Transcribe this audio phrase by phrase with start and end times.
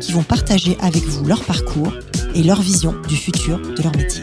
[0.00, 1.92] qui vont partager avec vous leur parcours
[2.34, 4.22] et leur vision du futur de leur métier.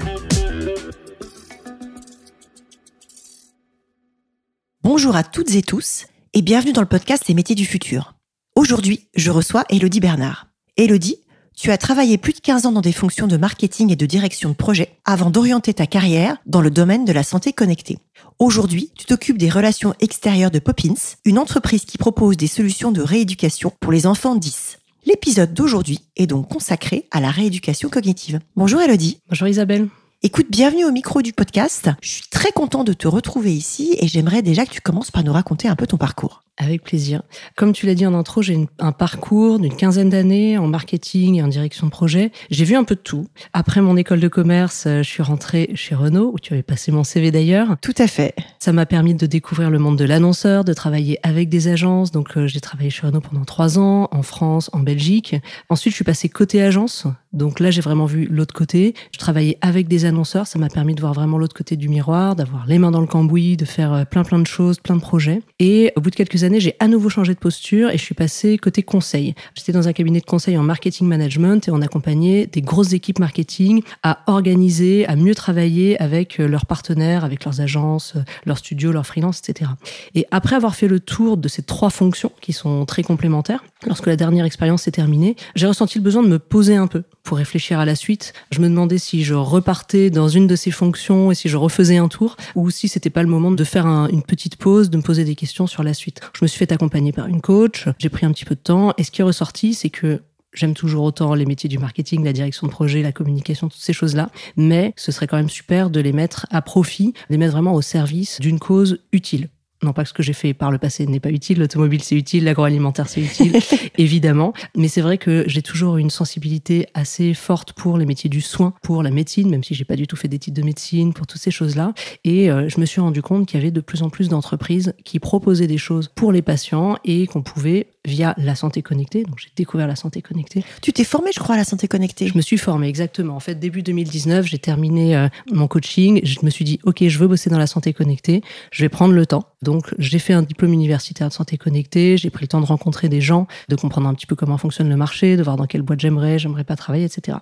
[4.84, 8.16] Bonjour à toutes et tous et bienvenue dans le podcast Les métiers du futur.
[8.56, 10.48] Aujourd'hui, je reçois Elodie Bernard.
[10.78, 11.18] Elodie,
[11.56, 14.50] tu as travaillé plus de 15 ans dans des fonctions de marketing et de direction
[14.50, 17.98] de projet avant d'orienter ta carrière dans le domaine de la santé connectée.
[18.40, 20.94] Aujourd'hui, tu t'occupes des relations extérieures de Poppins,
[21.26, 24.78] une entreprise qui propose des solutions de rééducation pour les enfants 10.
[25.08, 28.42] L'épisode d'aujourd'hui est donc consacré à la rééducation cognitive.
[28.58, 29.22] Bonjour Elodie.
[29.30, 29.88] Bonjour Isabelle.
[30.22, 31.90] Écoute, bienvenue au micro du podcast.
[32.02, 35.24] Je suis très content de te retrouver ici et j'aimerais déjà que tu commences par
[35.24, 36.44] nous raconter un peu ton parcours.
[36.60, 37.22] Avec plaisir.
[37.56, 41.44] Comme tu l'as dit en intro, j'ai un parcours d'une quinzaine d'années en marketing et
[41.44, 42.32] en direction de projet.
[42.50, 43.28] J'ai vu un peu de tout.
[43.54, 46.92] Après mon école de commerce, euh, je suis rentrée chez Renault, où tu avais passé
[46.92, 47.76] mon CV d'ailleurs.
[47.82, 48.34] Tout à fait.
[48.58, 52.12] Ça m'a permis de découvrir le monde de l'annonceur, de travailler avec des agences.
[52.12, 55.36] Donc euh, j'ai travaillé chez Renault pendant trois ans, en France, en Belgique.
[55.70, 57.06] Ensuite, je suis passée côté agence.
[57.34, 58.96] Donc là, j'ai vraiment vu l'autre côté.
[59.12, 60.48] Je travaillais avec des annonceurs.
[60.48, 63.06] Ça m'a permis de voir vraiment l'autre côté du miroir, d'avoir les mains dans le
[63.08, 65.42] cambouis, de faire euh, plein plein de choses, plein de projets.
[65.60, 68.16] Et au bout de quelques années, j'ai à nouveau changé de posture et je suis
[68.16, 69.36] passée côté conseil.
[69.56, 73.20] J'étais dans un cabinet de conseil en marketing management et on accompagnait des grosses équipes
[73.20, 78.58] marketing à organiser, à mieux travailler avec euh, leurs partenaires, avec leurs agences, euh, leurs
[78.58, 79.72] studios, leurs freelances, etc.
[80.16, 84.08] Et après avoir fait le tour de ces trois fonctions qui sont très complémentaires, lorsque
[84.08, 87.38] la dernière expérience s'est terminée, j'ai ressenti le besoin de me poser un peu pour
[87.38, 88.34] réfléchir à la suite.
[88.52, 91.98] Je me demandais si je repartais dans une de ces fonctions et si je refaisais
[91.98, 95.04] un tour ou si c'était pas le moment de faire une petite pause, de me
[95.04, 96.22] poser des questions sur la suite.
[96.34, 98.94] Je me suis fait accompagner par une coach, j'ai pris un petit peu de temps
[98.98, 100.22] et ce qui est ressorti, c'est que
[100.54, 103.94] J'aime toujours autant les métiers du marketing, la direction de projet, la communication, toutes ces
[103.94, 107.52] choses-là, mais ce serait quand même super de les mettre à profit, de les mettre
[107.52, 109.50] vraiment au service d'une cause utile.
[109.88, 112.18] Non pas que ce que j'ai fait par le passé n'est pas utile, l'automobile c'est
[112.18, 113.58] utile, l'agroalimentaire c'est utile,
[113.98, 114.52] évidemment.
[114.76, 118.74] Mais c'est vrai que j'ai toujours une sensibilité assez forte pour les métiers du soin,
[118.84, 121.40] pour la médecine, même si j'ai pas du tout fait d'études de médecine, pour toutes
[121.40, 121.94] ces choses-là.
[122.26, 124.94] Et euh, je me suis rendu compte qu'il y avait de plus en plus d'entreprises
[125.06, 129.24] qui proposaient des choses pour les patients et qu'on pouvait via la santé connectée.
[129.24, 130.64] Donc j'ai découvert la santé connectée.
[130.82, 132.28] Tu t'es formé, je crois, à la santé connectée.
[132.28, 133.36] Je me suis formée exactement.
[133.36, 136.22] En fait, début 2019, j'ai terminé euh, mon coaching.
[136.24, 138.42] Je me suis dit, ok, je veux bosser dans la santé connectée.
[138.72, 139.46] Je vais prendre le temps.
[139.62, 142.18] Donc j'ai fait un diplôme universitaire de santé connectée.
[142.18, 144.90] J'ai pris le temps de rencontrer des gens, de comprendre un petit peu comment fonctionne
[144.90, 147.38] le marché, de voir dans quelle boîte j'aimerais, j'aimerais pas travailler, etc.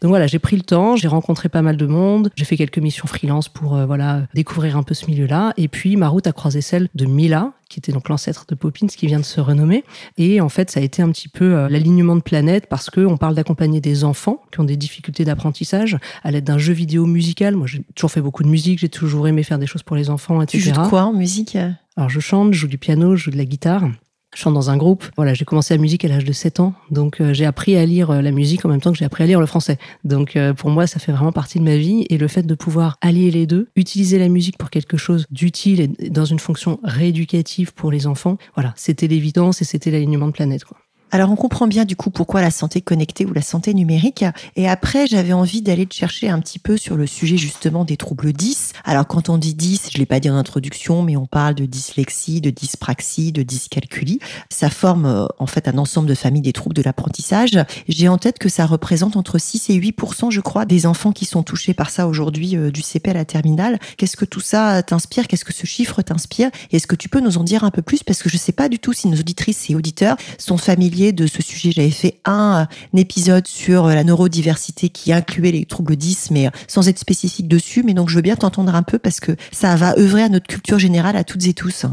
[0.00, 0.96] Donc voilà, j'ai pris le temps.
[0.96, 2.30] J'ai rencontré pas mal de monde.
[2.36, 5.52] J'ai fait quelques missions freelance pour euh, voilà découvrir un peu ce milieu-là.
[5.56, 8.86] Et puis ma route a croisé celle de Mila, qui était donc l'ancêtre de Poppins,
[8.86, 9.84] qui vient de se renommer.
[10.18, 13.00] Et en fait, ça a été un petit peu euh, l'alignement de planètes parce que
[13.00, 17.06] on parle d'accompagner des enfants qui ont des difficultés d'apprentissage à l'aide d'un jeu vidéo
[17.06, 17.56] musical.
[17.56, 20.10] Moi, j'ai toujours fait beaucoup de musique, j'ai toujours aimé faire des choses pour les
[20.10, 20.58] enfants, etc.
[20.58, 21.56] Tu joues de quoi en musique?
[21.96, 23.88] Alors, je chante, je joue du piano, je joue de la guitare.
[24.36, 25.06] Je chante dans un groupe.
[25.16, 26.74] Voilà, j'ai commencé la musique à l'âge de 7 ans.
[26.90, 29.24] Donc, euh, j'ai appris à lire euh, la musique en même temps que j'ai appris
[29.24, 29.78] à lire le français.
[30.04, 32.04] Donc, euh, pour moi, ça fait vraiment partie de ma vie.
[32.10, 35.80] Et le fait de pouvoir allier les deux, utiliser la musique pour quelque chose d'utile
[35.80, 40.32] et dans une fonction rééducative pour les enfants, voilà, c'était l'évidence et c'était l'alignement de
[40.32, 40.64] planète.
[41.12, 44.24] Alors on comprend bien du coup pourquoi la santé connectée ou la santé numérique.
[44.56, 48.32] Et après, j'avais envie d'aller chercher un petit peu sur le sujet justement des troubles
[48.32, 48.72] 10.
[48.84, 51.64] Alors quand on dit 10, je l'ai pas dit en introduction, mais on parle de
[51.64, 54.18] dyslexie, de dyspraxie, de dyscalculie.
[54.50, 57.58] Ça forme euh, en fait un ensemble de familles des troubles de l'apprentissage.
[57.88, 59.96] J'ai en tête que ça représente entre 6 et 8
[60.30, 63.24] je crois, des enfants qui sont touchés par ça aujourd'hui euh, du CP à la
[63.24, 63.78] terminale.
[63.96, 65.28] Qu'est-ce que tout ça t'inspire?
[65.28, 66.50] Qu'est-ce que ce chiffre t'inspire?
[66.72, 68.02] Est-ce que tu peux nous en dire un peu plus?
[68.02, 71.26] Parce que je sais pas du tout si nos auditrices et auditeurs sont familiers de
[71.26, 71.72] ce sujet.
[71.72, 76.98] J'avais fait un, épisode sur la neurodiversité qui incluait les troubles 10, mais sans être
[76.98, 77.82] spécifique dessus.
[77.82, 80.46] Mais donc, je veux bien t'entendre un peu parce que ça va œuvrer à notre
[80.46, 81.86] culture générale à toutes et tous.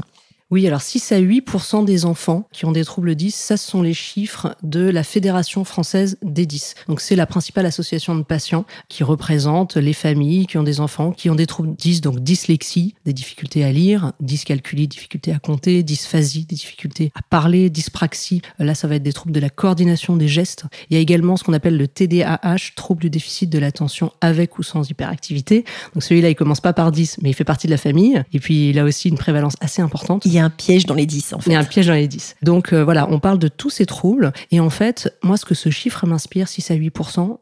[0.53, 3.81] Oui, alors 6 à 8% des enfants qui ont des troubles 10, ça ce sont
[3.81, 6.75] les chiffres de la Fédération française des 10.
[6.87, 11.11] Donc c'est la principale association de patients qui représente les familles qui ont des enfants
[11.11, 15.81] qui ont des troubles 10, donc dyslexie, des difficultés à lire, dyscalculie, difficultés à compter,
[15.81, 20.15] dysphasie, des difficultés à parler, dyspraxie, là ça va être des troubles de la coordination
[20.17, 20.65] des gestes.
[20.91, 24.59] Il y a également ce qu'on appelle le TDAH, trouble du déficit de l'attention avec
[24.59, 25.65] ou sans hyperactivité.
[25.95, 28.39] Donc celui-là il commence pas par 10, mais il fait partie de la famille et
[28.39, 30.27] puis il a aussi une prévalence assez importante.
[30.43, 31.49] A un piège dans les 10, en fait.
[31.49, 32.35] Il y a un piège dans les 10.
[32.41, 34.31] Donc euh, voilà, on parle de tous ces troubles.
[34.51, 36.93] Et en fait, moi, ce que ce chiffre m'inspire, 6 à 8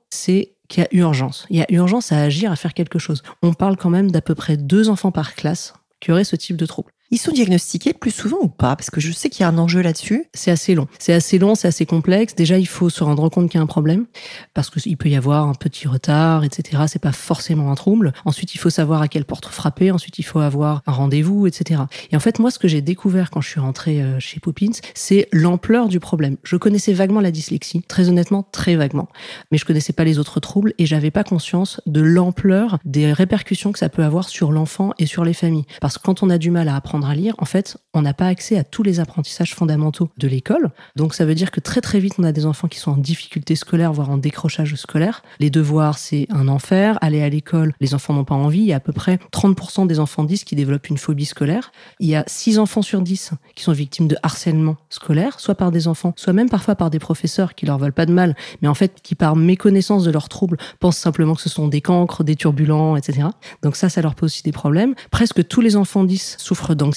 [0.09, 1.45] c'est qu'il y a urgence.
[1.49, 3.23] Il y a urgence à agir, à faire quelque chose.
[3.41, 6.57] On parle quand même d'à peu près deux enfants par classe qui auraient ce type
[6.57, 6.91] de trouble.
[7.11, 8.75] Ils sont diagnostiqués plus souvent ou pas?
[8.77, 10.25] Parce que je sais qu'il y a un enjeu là-dessus.
[10.33, 10.87] C'est assez long.
[10.97, 12.35] C'est assez long, c'est assez complexe.
[12.35, 14.05] Déjà, il faut se rendre compte qu'il y a un problème
[14.53, 16.83] parce qu'il peut y avoir un petit retard, etc.
[16.87, 18.13] C'est pas forcément un trouble.
[18.23, 19.91] Ensuite, il faut savoir à quelle porte frapper.
[19.91, 21.81] Ensuite, il faut avoir un rendez-vous, etc.
[22.11, 24.71] Et en fait, moi, ce que j'ai découvert quand je suis rentrée euh, chez Poppins,
[24.93, 26.37] c'est l'ampleur du problème.
[26.43, 29.09] Je connaissais vaguement la dyslexie, très honnêtement, très vaguement,
[29.51, 33.73] mais je connaissais pas les autres troubles et j'avais pas conscience de l'ampleur des répercussions
[33.73, 35.65] que ça peut avoir sur l'enfant et sur les familles.
[35.81, 38.13] Parce que quand on a du mal à apprendre à lire, en fait, on n'a
[38.13, 40.71] pas accès à tous les apprentissages fondamentaux de l'école.
[40.95, 42.97] Donc ça veut dire que très très vite, on a des enfants qui sont en
[42.97, 45.23] difficulté scolaire, voire en décrochage scolaire.
[45.39, 46.97] Les devoirs, c'est un enfer.
[47.01, 48.59] Aller à l'école, les enfants n'ont pas envie.
[48.59, 51.71] Il y a à peu près 30% des enfants 10 qui développent une phobie scolaire.
[51.99, 55.71] Il y a 6 enfants sur 10 qui sont victimes de harcèlement scolaire, soit par
[55.71, 58.67] des enfants, soit même parfois par des professeurs qui leur veulent pas de mal, mais
[58.67, 62.23] en fait qui par méconnaissance de leurs troubles pensent simplement que ce sont des cancres,
[62.23, 63.27] des turbulents, etc.
[63.63, 64.95] Donc ça, ça leur pose aussi des problèmes.
[65.09, 66.90] Presque tous les enfants 10 souffrent d'anxiété.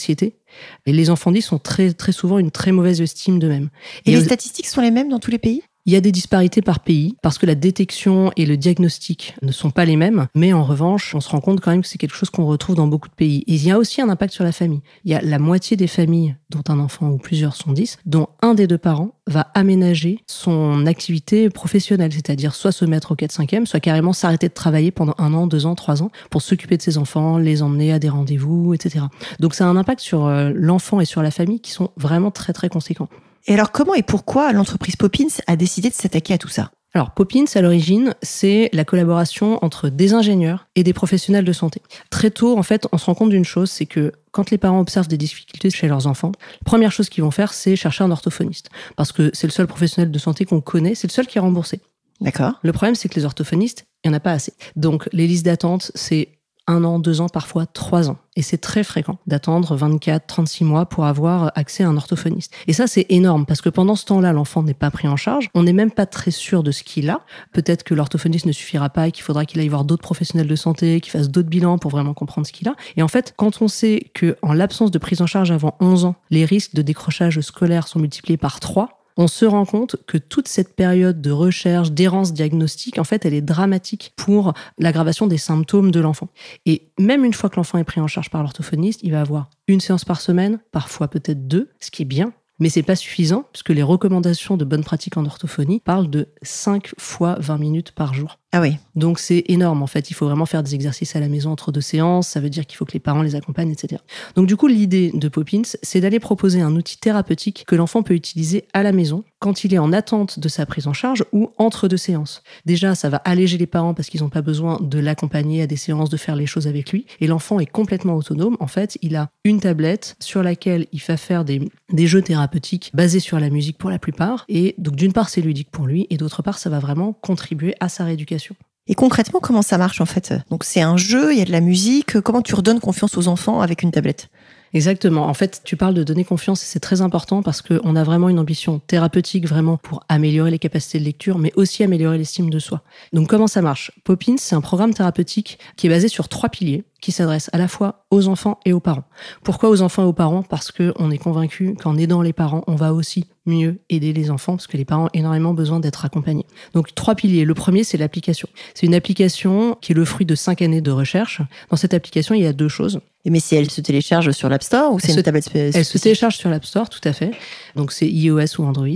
[0.87, 3.70] Et les enfants 10 ont très, très souvent une très mauvaise estime d'eux-mêmes.
[4.06, 5.62] Et, les statistiques sont les mêmes dans tous les pays?
[5.86, 9.52] Il y a des disparités par pays parce que la détection et le diagnostic ne
[9.52, 11.98] sont pas les mêmes, mais en revanche, on se rend compte quand même que c'est
[11.98, 13.44] quelque chose qu'on retrouve dans beaucoup de pays.
[13.46, 14.81] Et il y a aussi un impact sur la famille.
[15.04, 18.28] Il y a la moitié des familles dont un enfant ou plusieurs sont 10, dont
[18.40, 23.66] un des deux parents va aménager son activité professionnelle, c'est-à-dire soit se mettre au 4-5e,
[23.66, 26.82] soit carrément s'arrêter de travailler pendant un an, deux ans, trois ans pour s'occuper de
[26.82, 29.06] ses enfants, les emmener à des rendez-vous, etc.
[29.40, 32.31] Donc ça a un impact sur euh, l'enfant et sur la famille qui sont vraiment
[32.31, 33.08] très très conséquents.
[33.46, 36.70] Et alors, comment et pourquoi l'entreprise Poppins a décidé de s'attaquer à tout ça?
[36.94, 41.82] Alors, Poppins, à l'origine, c'est la collaboration entre des ingénieurs et des professionnels de santé.
[42.08, 44.79] Très tôt, en fait, on se rend compte d'une chose, c'est que quand les parents
[44.79, 48.12] observent des difficultés chez leurs enfants, la première chose qu'ils vont faire, c'est chercher un
[48.12, 48.70] orthophoniste.
[48.96, 51.41] Parce que c'est le seul professionnel de santé qu'on connaît, c'est le seul qui est
[51.41, 51.81] remboursé.
[52.20, 52.61] D'accord.
[52.62, 54.52] Le problème, c'est que les orthophonistes, il n'y en a pas assez.
[54.76, 56.29] Donc, les listes d'attente, c'est
[56.66, 58.16] un an, deux ans, parfois trois ans.
[58.37, 62.52] Et c'est très fréquent d'attendre 24, 36 mois pour avoir accès à un orthophoniste.
[62.66, 65.49] Et ça, c'est énorme parce que pendant ce temps-là, l'enfant n'est pas pris en charge.
[65.55, 67.20] On n'est même pas très sûr de ce qu'il a.
[67.52, 70.56] Peut-être que l'orthophoniste ne suffira pas et qu'il faudra qu'il aille voir d'autres professionnels de
[70.56, 72.75] santé, qu'il fasse d'autres bilans pour vraiment comprendre ce qu'il a.
[72.96, 76.06] Et en fait, quand on sait que en l'absence de prise en charge avant 11
[76.06, 80.19] ans, les risques de décrochage scolaire sont multipliés par 3, on se rend compte que
[80.19, 85.38] toute cette période de recherche, d'errance diagnostique, en fait, elle est dramatique pour l'aggravation des
[85.38, 86.28] symptômes de l'enfant.
[86.66, 89.50] Et même une fois que l'enfant est pris en charge par l'orthophoniste, il va avoir
[89.69, 93.46] une séance par semaine, parfois peut-être deux, ce qui est bien, mais c'est pas suffisant
[93.52, 98.14] puisque les recommandations de bonne pratique en orthophonie parlent de 5 fois 20 minutes par
[98.14, 98.38] jour.
[98.56, 98.77] Ah oui.
[98.95, 100.11] Donc c'est énorme en fait.
[100.11, 102.29] Il faut vraiment faire des exercices à la maison entre deux séances.
[102.29, 104.01] Ça veut dire qu'il faut que les parents les accompagnent, etc.
[104.37, 108.15] Donc du coup, l'idée de Poppins, c'est d'aller proposer un outil thérapeutique que l'enfant peut
[108.15, 111.51] utiliser à la maison quand il est en attente de sa prise en charge ou
[111.59, 112.45] entre deux séances.
[112.65, 115.77] Déjà, ça va alléger les parents parce qu'ils n'ont pas besoin de l'accompagner à des
[115.77, 117.06] séances, de faire les choses avec lui.
[117.21, 118.56] Et l'enfant est complètement autonome.
[118.61, 122.93] En fait, il a une tablette sur laquelle il va faire des, des jeux thérapeutiques
[122.95, 124.45] basés sur la musique pour la plupart.
[124.49, 127.75] Et donc d'une part, c'est ludique pour lui et d'autre part, ça va vraiment contribuer
[127.81, 128.44] à sa rééducation
[128.87, 130.35] et concrètement, comment ça marche en fait?
[130.50, 132.20] Donc c'est un jeu, il y a de la musique.
[132.20, 134.29] Comment tu redonnes confiance aux enfants avec une tablette?
[134.75, 135.29] Exactement.
[135.29, 138.29] En fait, tu parles de donner confiance et c'est très important parce qu'on a vraiment
[138.29, 142.58] une ambition thérapeutique vraiment pour améliorer les capacités de lecture, mais aussi améliorer l'estime de
[142.58, 142.82] soi.
[143.13, 143.93] Donc comment ça marche?
[144.03, 147.69] Poppins, c'est un programme thérapeutique qui est basé sur trois piliers qui s'adresse à la
[147.69, 149.05] fois aux enfants et aux parents.
[149.44, 150.43] Pourquoi aux enfants et aux parents?
[150.43, 154.55] Parce qu'on est convaincu qu'en aidant les parents, on va aussi mieux aider les enfants
[154.56, 156.46] parce que les parents ont énormément besoin d'être accompagnés.
[156.72, 157.44] Donc trois piliers.
[157.44, 158.48] Le premier, c'est l'application.
[158.75, 161.43] C'est une application qui est le fruit de cinq années de recherche.
[161.70, 163.01] Dans cette application, il y a deux choses.
[163.26, 165.98] Mais si elle se télécharge sur l'App Store ou c'est une tablette spécifique Elle se
[165.98, 167.31] télécharge sur l'App Store, tout à fait.
[167.74, 168.88] Donc c'est iOS ou Android.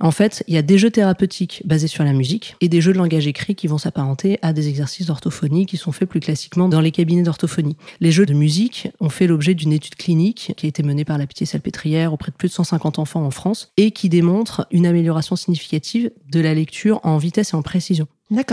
[0.00, 2.92] En fait, il y a des jeux thérapeutiques basés sur la musique et des jeux
[2.92, 6.68] de langage écrit qui vont s'apparenter à des exercices d'orthophonie qui sont faits plus classiquement
[6.68, 7.76] dans les cabinets d'orthophonie.
[8.00, 11.18] Les jeux de musique ont fait l'objet d'une étude clinique qui a été menée par
[11.18, 14.86] la Pitié Salpêtrière auprès de plus de 150 enfants en France et qui démontre une
[14.86, 18.06] amélioration significative de la lecture en vitesse et en précision.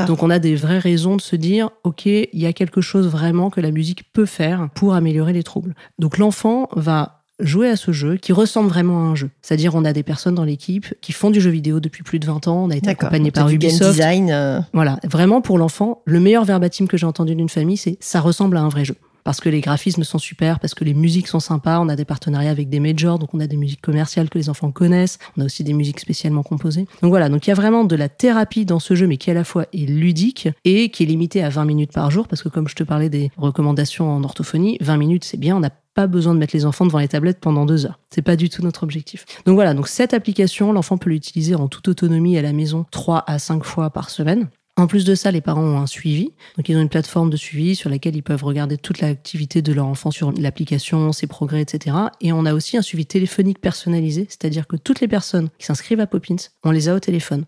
[0.06, 3.08] Donc on a des vraies raisons de se dire, OK, il y a quelque chose
[3.08, 5.76] vraiment que la musique peut faire pour améliorer les troubles.
[5.98, 9.30] Donc l'enfant va jouer à ce jeu qui ressemble vraiment à un jeu.
[9.42, 12.26] C'est-à-dire on a des personnes dans l'équipe qui font du jeu vidéo depuis plus de
[12.26, 13.92] 20 ans, on a été accompagné par Ubisoft.
[13.92, 14.30] design.
[14.32, 14.60] Euh.
[14.74, 18.58] Voilà, vraiment pour l'enfant, le meilleur verbatim que j'ai entendu d'une famille, c'est ça ressemble
[18.58, 18.96] à un vrai jeu.
[19.24, 21.80] Parce que les graphismes sont super, parce que les musiques sont sympas.
[21.80, 24.50] On a des partenariats avec des majors, donc on a des musiques commerciales que les
[24.50, 25.20] enfants connaissent.
[25.38, 26.88] On a aussi des musiques spécialement composées.
[27.02, 29.32] Donc voilà, donc il y a vraiment de la thérapie dans ce jeu, mais qui
[29.32, 32.44] à la fois est ludique et qui est limité à 20 minutes par jour, parce
[32.44, 35.72] que comme je te parlais des recommandations en orthophonie, 20 minutes c'est bien, on n'a
[35.94, 38.00] pas besoin de mettre les enfants devant les tablettes pendant deux heures.
[38.10, 39.26] C'est pas du tout notre objectif.
[39.46, 43.24] Donc voilà, donc cette application, l'enfant peut l'utiliser en toute autonomie à la maison trois
[43.28, 44.48] à cinq fois par semaine.
[44.80, 46.32] En plus de ça, les parents ont un suivi.
[46.56, 49.74] Donc, ils ont une plateforme de suivi sur laquelle ils peuvent regarder toute l'activité de
[49.74, 51.98] leur enfant sur l'application, ses progrès, etc.
[52.22, 56.00] Et on a aussi un suivi téléphonique personnalisé, c'est-à-dire que toutes les personnes qui s'inscrivent
[56.00, 57.44] à Poppins, on les a au téléphone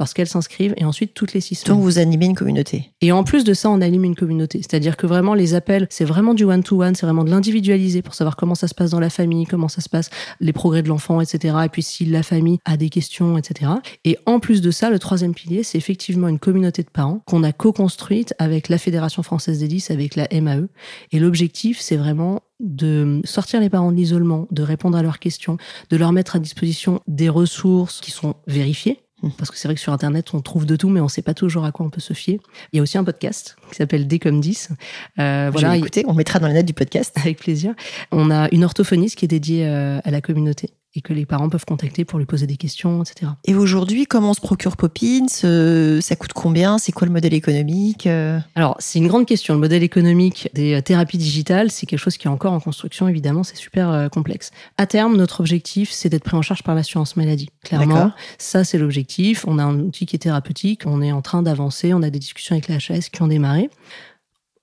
[0.00, 1.76] lorsqu'elles s'inscrivent et ensuite toutes les six semaines.
[1.76, 2.90] Donc vous animez une communauté.
[3.02, 4.58] Et en plus de ça, on anime une communauté.
[4.58, 8.34] C'est-à-dire que vraiment les appels, c'est vraiment du one-to-one, c'est vraiment de l'individualiser pour savoir
[8.34, 11.20] comment ça se passe dans la famille, comment ça se passe, les progrès de l'enfant,
[11.20, 11.54] etc.
[11.64, 13.70] Et puis si la famille a des questions, etc.
[14.04, 17.44] Et en plus de ça, le troisième pilier, c'est effectivement une communauté de parents qu'on
[17.44, 20.66] a co-construite avec la Fédération française des 10, avec la MAE.
[21.12, 25.56] Et l'objectif, c'est vraiment de sortir les parents de l'isolement, de répondre à leurs questions,
[25.88, 29.00] de leur mettre à disposition des ressources qui sont vérifiées,
[29.36, 31.22] parce que c'est vrai que sur Internet, on trouve de tout, mais on ne sait
[31.22, 32.38] pas toujours à quoi on peut se fier.
[32.72, 34.70] Il y a aussi un podcast qui s'appelle D comme 10.
[35.18, 37.16] Euh, voilà, écoutez, on mettra dans les notes du podcast.
[37.20, 37.74] Avec plaisir.
[38.12, 41.48] On a une orthophoniste qui est dédiée euh, à la communauté et que les parents
[41.48, 43.32] peuvent contacter pour lui poser des questions, etc.
[43.44, 46.78] Et aujourd'hui, comment on se procure Poppins euh, Ça coûte combien?
[46.78, 48.40] C'est quoi le modèle économique euh?
[48.56, 49.54] Alors, c'est une grande question.
[49.54, 53.06] Le modèle économique des euh, thérapies digitales, c'est quelque chose qui est encore en construction,
[53.06, 54.50] évidemment, c'est super complexe.
[54.78, 57.50] À terme, notre objectif, c'est d'être pris en charge par l'assurance maladie.
[57.64, 59.44] Clairement, ça, c'est l'objectif.
[59.46, 62.18] On a un outil qui est thérapeutique, on est en train d'avancer, on a des
[62.18, 63.70] discussions avec la HAS qui ont démarré.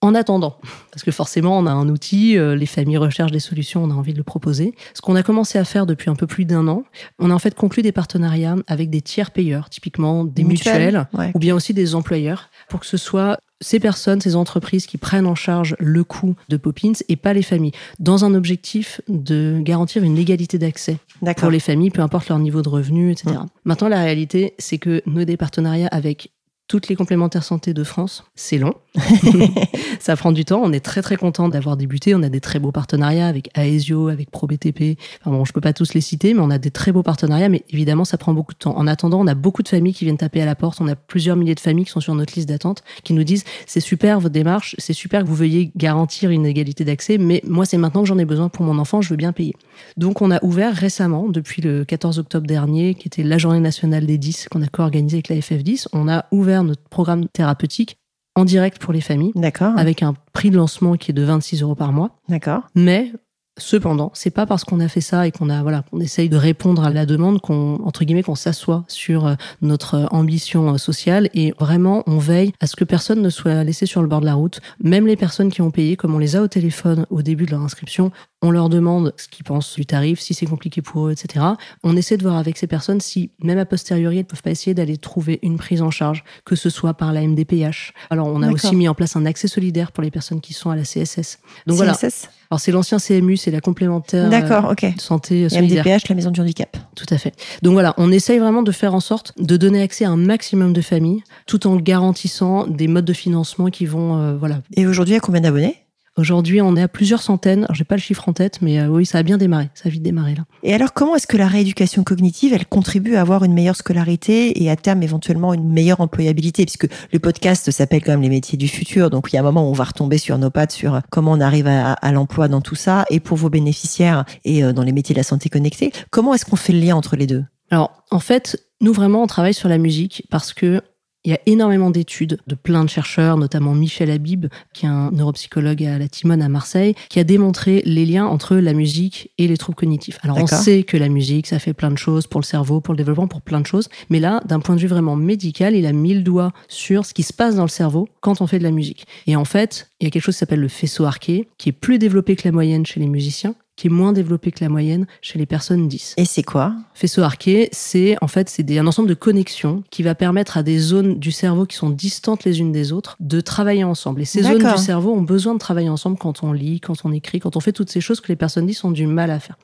[0.01, 0.59] En attendant,
[0.91, 3.95] parce que forcément, on a un outil, euh, les familles recherchent des solutions, on a
[3.95, 4.75] envie de le proposer.
[4.93, 6.83] Ce qu'on a commencé à faire depuis un peu plus d'un an,
[7.17, 11.39] on a en fait conclu des partenariats avec des tiers payeurs, typiquement des mutuelles, ou
[11.39, 15.33] bien aussi des employeurs, pour que ce soit ces personnes, ces entreprises qui prennent en
[15.33, 20.19] charge le coût de Poppins et pas les familles, dans un objectif de garantir une
[20.19, 20.97] égalité d'accès
[21.37, 23.31] pour les familles, peu importe leur niveau de revenu, etc.
[23.31, 23.47] Mmh.
[23.65, 26.29] Maintenant, la réalité, c'est que nous, des partenariats avec
[26.67, 28.25] toutes les complémentaires santé de France.
[28.35, 28.73] C'est long.
[29.99, 30.61] ça prend du temps.
[30.63, 32.13] On est très très content d'avoir débuté.
[32.13, 34.99] On a des très beaux partenariats avec Aesio, avec ProBTP.
[35.21, 37.49] Enfin bon, je peux pas tous les citer, mais on a des très beaux partenariats.
[37.49, 38.77] Mais évidemment, ça prend beaucoup de temps.
[38.77, 40.81] En attendant, on a beaucoup de familles qui viennent taper à la porte.
[40.81, 43.45] On a plusieurs milliers de familles qui sont sur notre liste d'attente, qui nous disent
[43.65, 47.65] c'est super votre démarche, c'est super que vous veuillez garantir une égalité d'accès, mais moi
[47.65, 49.55] c'est maintenant que j'en ai besoin pour mon enfant, je veux bien payer.
[49.95, 54.05] Donc on a ouvert récemment, depuis le 14 octobre dernier, qui était la journée nationale
[54.05, 57.97] des 10 qu'on a co-organisé avec la FF10, on a ouvert notre programme thérapeutique
[58.35, 59.31] en direct pour les familles.
[59.35, 59.73] D'accord.
[59.77, 62.11] Avec un prix de lancement qui est de 26 euros par mois.
[62.29, 62.63] D'accord.
[62.75, 63.11] Mais
[63.57, 66.37] Cependant, c'est pas parce qu'on a fait ça et qu'on a voilà qu'on essaye de
[66.37, 69.33] répondre à la demande qu'on entre guillemets qu'on s'assoit sur euh,
[69.63, 73.63] notre euh, ambition euh, sociale et vraiment on veille à ce que personne ne soit
[73.63, 76.19] laissé sur le bord de la route, même les personnes qui ont payé comme on
[76.19, 79.75] les a au téléphone au début de leur inscription, on leur demande ce qu'ils pensent
[79.75, 81.43] du tarif, si c'est compliqué pour eux, etc.
[81.83, 84.75] On essaie de voir avec ces personnes si, même a posteriori, elles peuvent pas essayer
[84.75, 87.93] d'aller trouver une prise en charge, que ce soit par la MDPH.
[88.09, 90.69] Alors, on a aussi mis en place un accès solidaire pour les personnes qui sont
[90.69, 91.39] à la CSS.
[91.65, 94.85] Donc CSS Alors, c'est l'ancien CMU, c'est la complémentaire D'accord, ok.
[94.99, 95.83] santé solidaire.
[95.83, 96.77] MDPH, la maison du handicap.
[96.95, 97.33] Tout à fait.
[97.63, 100.73] Donc voilà, on essaye vraiment de faire en sorte de donner accès à un maximum
[100.73, 104.61] de familles, tout en garantissant des modes de financement qui vont, euh, voilà.
[104.75, 105.86] Et aujourd'hui, à combien d'abonnés?
[106.17, 107.65] Aujourd'hui, on est à plusieurs centaines.
[107.65, 109.69] Alors, j'ai pas le chiffre en tête, mais euh, oui, ça a bien démarré.
[109.75, 110.45] Ça a vite démarré là.
[110.63, 114.63] Et alors, comment est-ce que la rééducation cognitive, elle contribue à avoir une meilleure scolarité
[114.63, 118.57] et à terme éventuellement une meilleure employabilité, puisque le podcast s'appelle quand même les métiers
[118.57, 119.11] du futur.
[119.11, 121.33] Donc, il y a un moment où on va retomber sur nos pattes sur comment
[121.33, 124.83] on arrive à, à l'emploi dans tout ça et pour vos bénéficiaires et euh, dans
[124.83, 125.91] les métiers de la santé connectée.
[126.09, 127.45] Comment est-ce qu'on fait le lien entre les deux?
[127.69, 130.81] Alors, en fait, nous vraiment, on travaille sur la musique parce que
[131.27, 135.11] il y a énormément d'études de plein de chercheurs, notamment Michel Habib, qui est un
[135.11, 139.45] neuropsychologue à la Timone à Marseille, qui a démontré les liens entre la musique et
[139.49, 140.19] les troubles cognitifs.
[140.23, 142.93] Alors on sait que la musique, ça fait plein de choses pour le cerveau, pour
[142.93, 143.89] le développement, pour plein de choses.
[144.09, 147.13] Mais là, d'un point de vue vraiment médical, il a mis le doigt sur ce
[147.13, 149.05] qui se passe dans le cerveau quand on fait de la musique.
[149.25, 151.73] Et en fait, il y a quelque chose qui s'appelle le faisceau arqué, qui est
[151.73, 155.07] plus développé que la moyenne chez les musiciens, qui est moins développé que la moyenne
[155.21, 156.15] chez les personnes 10.
[156.17, 156.75] Et c'est quoi?
[156.93, 160.79] Faisceau arqué, c'est en fait c'est un ensemble de connexions qui va permettre à des
[160.79, 164.21] zones du cerveau qui sont distantes les unes des autres de travailler ensemble.
[164.21, 167.11] Et ces zones du cerveau ont besoin de travailler ensemble quand on lit, quand on
[167.11, 169.39] écrit, quand on fait toutes ces choses que les personnes 10 ont du mal à
[169.39, 169.57] faire.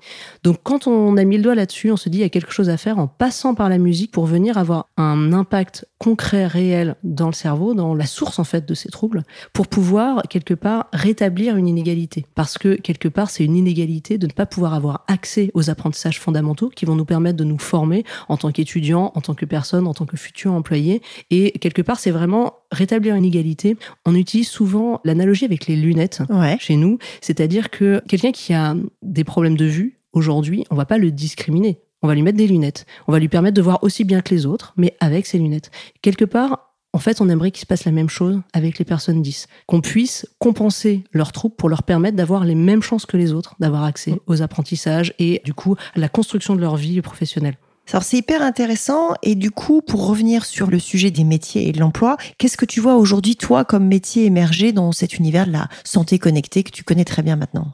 [0.43, 2.53] Donc quand on a mis le doigt là-dessus, on se dit il y a quelque
[2.53, 6.97] chose à faire en passant par la musique pour venir avoir un impact concret, réel
[7.05, 10.87] dans le cerveau, dans la source en fait de ces troubles, pour pouvoir quelque part
[10.91, 12.25] rétablir une inégalité.
[12.35, 16.19] Parce que quelque part, c'est une inégalité de ne pas pouvoir avoir accès aux apprentissages
[16.19, 19.87] fondamentaux qui vont nous permettre de nous former en tant qu'étudiants, en tant que personne,
[19.87, 21.01] en tant que futurs employés.
[21.31, 23.77] Et quelque part, c'est vraiment rétablir une égalité.
[24.05, 26.21] On utilise souvent l'analogie avec les lunettes
[26.59, 30.97] chez nous, c'est-à-dire que quelqu'un qui a des problèmes de vue, aujourd'hui, on va pas
[30.97, 31.79] le discriminer.
[32.03, 32.85] On va lui mettre des lunettes.
[33.07, 35.71] On va lui permettre de voir aussi bien que les autres, mais avec ses lunettes.
[36.01, 39.21] Quelque part, en fait, on aimerait qu'il se passe la même chose avec les personnes
[39.21, 39.47] 10.
[39.67, 43.55] Qu'on puisse compenser leurs troubles pour leur permettre d'avoir les mêmes chances que les autres,
[43.59, 47.57] d'avoir accès aux apprentissages et du coup à la construction de leur vie professionnelle.
[47.91, 51.71] Alors c'est hyper intéressant et du coup pour revenir sur le sujet des métiers et
[51.71, 55.51] de l'emploi, qu'est-ce que tu vois aujourd'hui toi comme métier émerger dans cet univers de
[55.51, 57.73] la santé connectée que tu connais très bien maintenant?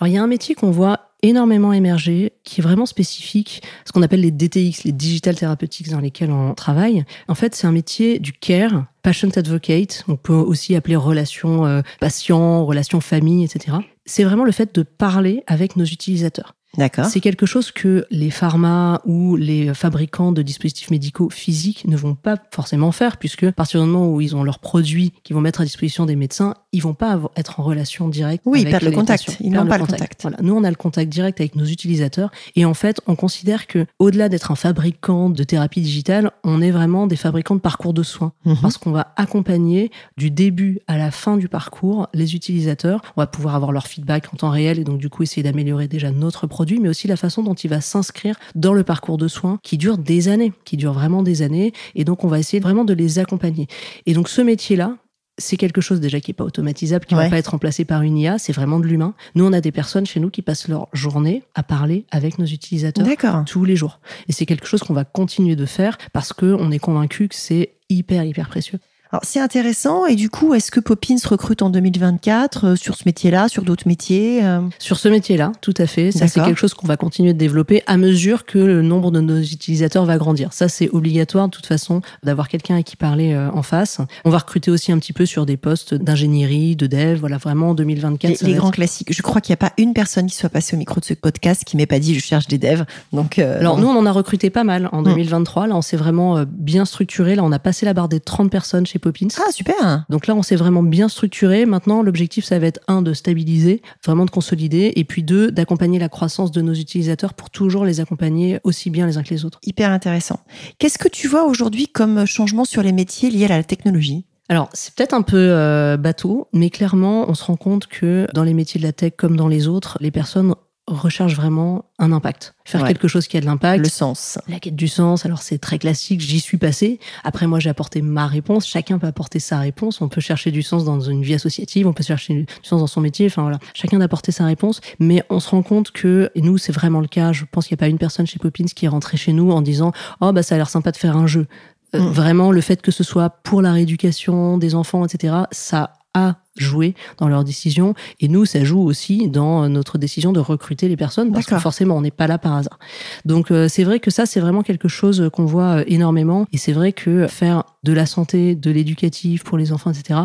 [0.00, 3.92] Alors il y a un métier qu'on voit énormément émergé, qui est vraiment spécifique, ce
[3.92, 7.04] qu'on appelle les DTX, les Digital Therapeutics dans lesquels on travaille.
[7.28, 11.82] En fait, c'est un métier du care, patient advocate, on peut aussi appeler relation euh,
[12.00, 13.78] patient, relation famille, etc.
[14.04, 16.54] C'est vraiment le fait de parler avec nos utilisateurs.
[16.78, 17.04] D'accord.
[17.04, 22.14] C'est quelque chose que les pharma ou les fabricants de dispositifs médicaux physiques ne vont
[22.14, 25.42] pas forcément faire, puisque à partir du moment où ils ont leurs produits qu'ils vont
[25.42, 28.86] mettre à disposition des médecins, ils vont pas être en relation directe oui, avec ils
[28.86, 29.36] le contact.
[29.40, 30.22] Ils n'ont pas le contact.
[30.22, 30.38] Voilà.
[30.40, 33.84] Nous, on a le contact direct avec nos utilisateurs, et en fait, on considère que
[33.98, 38.02] au-delà d'être un fabricant de thérapie digitale, on est vraiment des fabricants de parcours de
[38.02, 38.56] soins, mhm.
[38.62, 43.02] parce qu'on va accompagner du début à la fin du parcours les utilisateurs.
[43.18, 45.86] On va pouvoir avoir leur feedback en temps réel, et donc du coup essayer d'améliorer
[45.86, 49.28] déjà notre produit mais aussi la façon dont il va s'inscrire dans le parcours de
[49.28, 51.72] soins qui dure des années, qui dure vraiment des années.
[51.94, 53.66] Et donc, on va essayer vraiment de les accompagner.
[54.06, 54.96] Et donc, ce métier-là,
[55.38, 58.02] c'est quelque chose déjà qui n'est pas automatisable, qui ne va pas être remplacé par
[58.02, 59.14] une IA, c'est vraiment de l'humain.
[59.34, 62.44] Nous, on a des personnes chez nous qui passent leur journée à parler avec nos
[62.44, 63.06] utilisateurs
[63.46, 64.00] tous les jours.
[64.28, 67.74] Et c'est quelque chose qu'on va continuer de faire parce qu'on est convaincu que c'est
[67.88, 68.78] hyper, hyper précieux.
[69.12, 73.02] Alors c'est intéressant et du coup, est-ce que Poppins recrute en 2024 euh, sur ce
[73.04, 76.12] métier-là, sur d'autres métiers euh Sur ce métier-là, tout à fait.
[76.12, 79.20] Ça c'est quelque chose qu'on va continuer de développer à mesure que le nombre de
[79.20, 80.54] nos utilisateurs va grandir.
[80.54, 83.98] Ça c'est obligatoire de toute façon d'avoir quelqu'un à qui parler euh, en face.
[84.24, 87.70] On va recruter aussi un petit peu sur des postes d'ingénierie, de dev, voilà vraiment
[87.70, 88.40] en 2024.
[88.40, 89.12] Les, grands classiques.
[89.12, 91.12] Je crois qu'il n'y a pas une personne qui soit passée au micro de ce
[91.12, 92.86] podcast qui m'ait pas dit je cherche des devs.
[93.12, 95.64] Donc alors nous on en a recruté pas mal en 2023.
[95.64, 95.68] Hum.
[95.68, 97.34] Là on s'est vraiment bien structuré.
[97.34, 99.28] Là on a passé la barre des 30 personnes chez Poppins.
[99.38, 100.06] Ah, super.
[100.08, 101.66] Donc là, on s'est vraiment bien structuré.
[101.66, 105.98] Maintenant, l'objectif, ça va être un, de stabiliser, vraiment de consolider, et puis deux, d'accompagner
[105.98, 109.44] la croissance de nos utilisateurs pour toujours les accompagner aussi bien les uns que les
[109.44, 109.58] autres.
[109.64, 110.40] Hyper intéressant.
[110.78, 114.24] Qu'est-ce que tu vois aujourd'hui comme changement sur les métiers liés à la technologie?
[114.48, 118.44] Alors, c'est peut-être un peu euh, bateau, mais clairement, on se rend compte que dans
[118.44, 120.54] les métiers de la tech comme dans les autres, les personnes
[120.94, 122.54] recherche vraiment un impact.
[122.64, 123.82] Faire quelque chose qui a de l'impact.
[123.82, 124.38] Le sens.
[124.48, 125.26] La quête du sens.
[125.26, 126.20] Alors, c'est très classique.
[126.20, 127.00] J'y suis passé.
[127.24, 128.66] Après, moi, j'ai apporté ma réponse.
[128.66, 130.00] Chacun peut apporter sa réponse.
[130.00, 131.86] On peut chercher du sens dans une vie associative.
[131.86, 133.26] On peut chercher du sens dans son métier.
[133.26, 133.58] Enfin, voilà.
[133.74, 134.80] Chacun d'apporter sa réponse.
[134.98, 137.32] Mais on se rend compte que, et nous, c'est vraiment le cas.
[137.32, 139.50] Je pense qu'il n'y a pas une personne chez Poppins qui est rentrée chez nous
[139.50, 141.46] en disant, oh, bah, ça a l'air sympa de faire un jeu.
[141.94, 142.12] Euh, mm.
[142.12, 146.94] Vraiment, le fait que ce soit pour la rééducation des enfants, etc., ça a joué
[147.18, 151.32] dans leurs décisions et nous ça joue aussi dans notre décision de recruter les personnes
[151.32, 152.78] parce que forcément on n'est pas là par hasard.
[153.24, 156.58] Donc euh, c'est vrai que ça c'est vraiment quelque chose qu'on voit euh, énormément et
[156.58, 160.20] c'est vrai que faire de la santé, de l'éducatif pour les enfants, etc.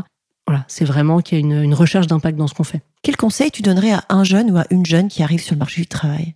[0.47, 2.82] Voilà, c'est vraiment qu'il y a une, une recherche d'impact dans ce qu'on fait.
[3.04, 5.60] Quel conseil tu donnerais à un jeune ou à une jeune qui arrive sur le
[5.60, 6.36] marché du travail?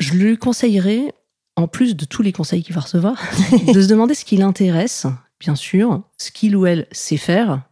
[0.00, 1.12] Je lui conseillerais,
[1.56, 3.22] en plus de tous les conseils qu'il va recevoir,
[3.74, 5.06] de se demander ce qui l'intéresse,
[5.38, 7.62] bien sûr, ce qu'il ou elle sait faire,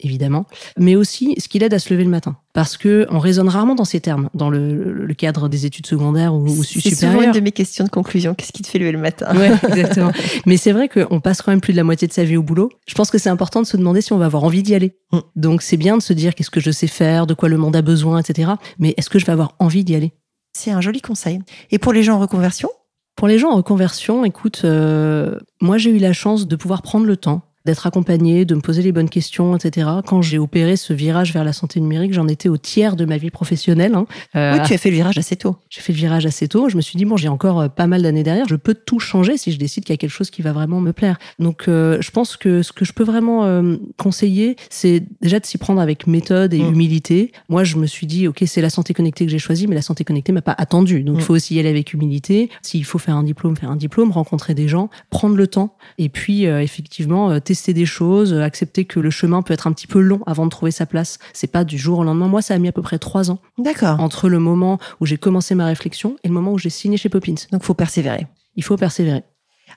[0.00, 0.46] évidemment,
[0.78, 2.36] mais aussi ce qui l'aide à se lever le matin.
[2.52, 6.44] Parce que on raisonne rarement dans ces termes, dans le, cadre des études secondaires ou,
[6.44, 6.98] ou supérieures.
[6.98, 8.34] C'est souvent une de mes questions de conclusion.
[8.34, 9.36] Qu'est-ce qui te fait lever le matin?
[9.36, 10.12] Ouais, exactement.
[10.46, 12.42] mais c'est vrai qu'on passe quand même plus de la moitié de sa vie au
[12.42, 12.70] boulot.
[12.86, 14.96] Je pense que c'est important de se demander si on va avoir envie d'y aller.
[15.12, 15.18] Mm.
[15.36, 17.76] Donc c'est bien de se dire qu'est-ce que je sais faire, de quoi le monde
[17.76, 18.52] a besoin, etc.
[18.78, 20.12] Mais est-ce que je vais avoir envie d'y aller?
[20.52, 21.40] C'est un joli conseil.
[21.70, 22.70] Et pour les gens en reconversion?
[23.16, 27.06] Pour les gens en reconversion, écoute, euh, moi j'ai eu la chance de pouvoir prendre
[27.06, 29.88] le temps d'être accompagné, de me poser les bonnes questions, etc.
[30.06, 33.18] Quand j'ai opéré ce virage vers la santé numérique, j'en étais au tiers de ma
[33.18, 33.94] vie professionnelle.
[33.94, 34.06] Hein.
[34.34, 35.56] Euh, oui, tu as fait le virage assez tôt.
[35.68, 36.70] J'ai fait le virage assez tôt.
[36.70, 38.48] Je me suis dit, bon, j'ai encore euh, pas mal d'années derrière.
[38.48, 40.80] Je peux tout changer si je décide qu'il y a quelque chose qui va vraiment
[40.80, 41.18] me plaire.
[41.38, 43.20] Donc, euh, je pense que ce que je peux vraiment
[43.96, 46.72] conseiller, c'est déjà de s'y prendre avec méthode et mm.
[46.72, 47.32] humilité.
[47.48, 49.82] Moi, je me suis dit, OK, c'est la santé connectée que j'ai choisie, mais la
[49.82, 51.02] santé connectée m'a pas attendu.
[51.02, 51.24] Donc, il mm.
[51.24, 52.48] faut aussi y aller avec humilité.
[52.62, 55.76] S'il faut faire un diplôme, faire un diplôme, rencontrer des gens, prendre le temps.
[55.98, 60.00] Et puis, effectivement, tester des choses, accepter que le chemin peut être un petit peu
[60.00, 61.18] long avant de trouver sa place.
[61.32, 62.28] C'est pas du jour au lendemain.
[62.28, 63.38] Moi, ça a mis à peu près trois ans.
[63.58, 64.00] D'accord.
[64.00, 67.08] Entre le moment où j'ai commencé ma réflexion et le moment où j'ai signé chez
[67.08, 67.34] Poppins.
[67.52, 68.26] Donc, faut persévérer.
[68.56, 69.22] Il faut persévérer.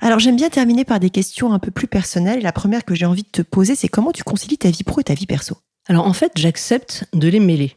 [0.02, 2.42] Alors j'aime bien terminer par des questions un peu plus personnelles.
[2.42, 5.02] La première que j'ai envie de te poser, c'est comment tu concilies ta vie pro
[5.02, 5.58] et ta vie perso?
[5.88, 7.76] Alors en fait, j'accepte de les mêler.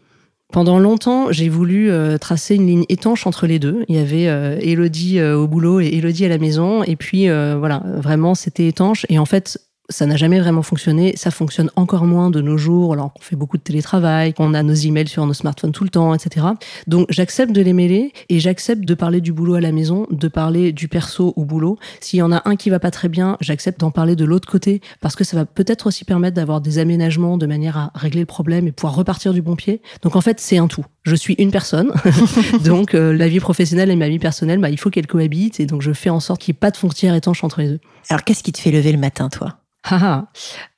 [0.53, 3.85] Pendant longtemps, j'ai voulu euh, tracer une ligne étanche entre les deux.
[3.89, 6.85] Il y avait euh, Elodie euh, au boulot et Elodie à la maison.
[6.85, 9.07] Et puis, voilà, vraiment, c'était étanche.
[9.09, 11.15] Et en fait, ça n'a jamais vraiment fonctionné.
[11.17, 14.63] Ça fonctionne encore moins de nos jours, alors qu'on fait beaucoup de télétravail, qu'on a
[14.63, 16.47] nos emails sur nos smartphones tout le temps, etc.
[16.87, 20.29] Donc j'accepte de les mêler et j'accepte de parler du boulot à la maison, de
[20.29, 21.79] parler du perso au boulot.
[22.01, 24.49] S'il y en a un qui va pas très bien, j'accepte d'en parler de l'autre
[24.49, 28.21] côté parce que ça va peut-être aussi permettre d'avoir des aménagements de manière à régler
[28.21, 29.81] le problème et pouvoir repartir du bon pied.
[30.03, 30.85] Donc en fait, c'est un tout.
[31.05, 31.93] Je suis une personne,
[32.65, 35.67] donc euh, la vie professionnelle et ma vie personnelle, bah, il faut qu'elles cohabitent et
[35.67, 37.81] donc je fais en sorte qu'il n'y ait pas de frontière étanche entre les deux.
[38.11, 39.57] Alors qu'est-ce qui te fait lever le matin, toi?
[39.89, 40.27] Ah, ah.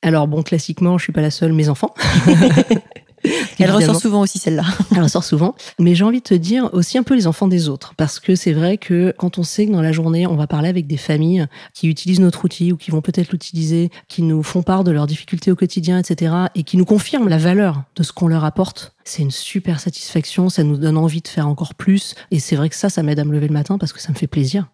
[0.02, 1.94] Alors bon, classiquement, je suis pas la seule, mes enfants.
[3.58, 4.64] Elle ressort souvent aussi celle-là.
[4.92, 5.54] Elle ressort souvent.
[5.78, 7.94] Mais j'ai envie de te dire aussi un peu les enfants des autres.
[7.96, 10.68] Parce que c'est vrai que quand on sait que dans la journée, on va parler
[10.68, 14.62] avec des familles qui utilisent notre outil ou qui vont peut-être l'utiliser, qui nous font
[14.62, 16.32] part de leurs difficultés au quotidien, etc.
[16.54, 20.48] et qui nous confirment la valeur de ce qu'on leur apporte, c'est une super satisfaction.
[20.48, 22.14] Ça nous donne envie de faire encore plus.
[22.30, 24.12] Et c'est vrai que ça, ça m'aide à me lever le matin parce que ça
[24.12, 24.68] me fait plaisir.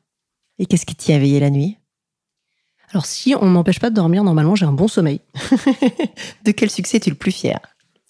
[0.58, 1.78] Et qu'est-ce qui t'y a veillé la nuit?
[2.94, 5.20] Alors si on m'empêche pas de dormir, normalement j'ai un bon sommeil.
[6.44, 7.58] de quel succès es-tu le plus fier?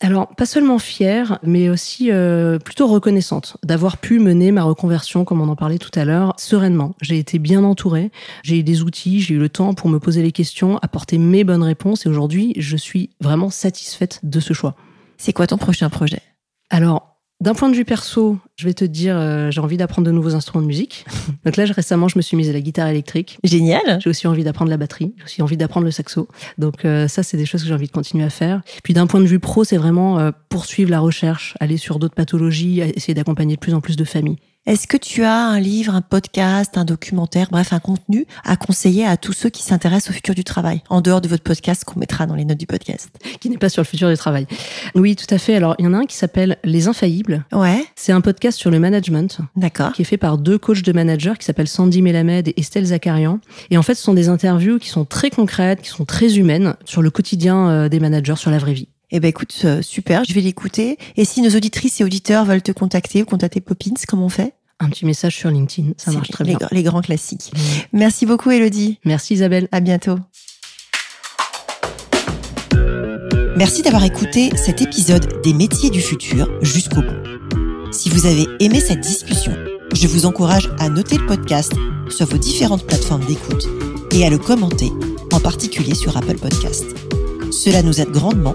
[0.00, 5.40] Alors, pas seulement fière, mais aussi euh, plutôt reconnaissante d'avoir pu mener ma reconversion, comme
[5.40, 6.94] on en parlait tout à l'heure, sereinement.
[7.00, 8.10] J'ai été bien entourée,
[8.42, 11.44] j'ai eu des outils, j'ai eu le temps pour me poser les questions, apporter mes
[11.44, 14.74] bonnes réponses, et aujourd'hui, je suis vraiment satisfaite de ce choix.
[15.16, 16.20] C'est quoi ton prochain projet?
[16.68, 20.12] Alors, d'un point de vue perso, je vais te dire, euh, j'ai envie d'apprendre de
[20.12, 21.04] nouveaux instruments de musique.
[21.44, 23.38] Donc là, récemment, je me suis mise à la guitare électrique.
[23.44, 23.98] Génial.
[24.00, 25.14] J'ai aussi envie d'apprendre la batterie.
[25.18, 26.28] J'ai aussi envie d'apprendre le saxo.
[26.58, 28.62] Donc euh, ça, c'est des choses que j'ai envie de continuer à faire.
[28.82, 32.14] Puis d'un point de vue pro, c'est vraiment euh, poursuivre la recherche, aller sur d'autres
[32.14, 34.38] pathologies, essayer d'accompagner de plus en plus de familles.
[34.66, 39.04] Est-ce que tu as un livre, un podcast, un documentaire, bref, un contenu à conseiller
[39.04, 42.00] à tous ceux qui s'intéressent au futur du travail, en dehors de votre podcast qu'on
[42.00, 43.10] mettra dans les notes du podcast?
[43.40, 44.46] Qui n'est pas sur le futur du travail.
[44.94, 45.54] Oui, tout à fait.
[45.54, 47.44] Alors, il y en a un qui s'appelle Les Infaillibles.
[47.52, 47.84] Ouais.
[47.94, 49.36] C'est un podcast sur le management.
[49.54, 49.92] D'accord.
[49.92, 53.40] Qui est fait par deux coachs de managers qui s'appellent Sandy Melamed et Estelle Zakarian.
[53.68, 56.74] Et en fait, ce sont des interviews qui sont très concrètes, qui sont très humaines
[56.86, 58.88] sur le quotidien euh, des managers, sur la vraie vie.
[59.10, 60.98] Eh ben écoute, euh, super, je vais l'écouter.
[61.16, 64.54] Et si nos auditrices et auditeurs veulent te contacter ou contacter Poppins, comment on fait?
[64.80, 66.58] Un petit message sur LinkedIn, ça marche très bien.
[66.72, 67.52] Les grands classiques.
[67.92, 68.98] Merci beaucoup, Elodie.
[69.04, 69.68] Merci, Isabelle.
[69.70, 70.16] À bientôt.
[73.56, 77.92] Merci d'avoir écouté cet épisode des métiers du futur jusqu'au bout.
[77.92, 79.54] Si vous avez aimé cette discussion,
[79.94, 81.72] je vous encourage à noter le podcast
[82.10, 83.64] sur vos différentes plateformes d'écoute
[84.10, 84.90] et à le commenter,
[85.30, 86.84] en particulier sur Apple Podcast.
[87.52, 88.54] Cela nous aide grandement